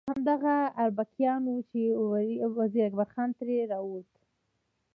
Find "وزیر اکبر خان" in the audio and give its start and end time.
2.57-3.29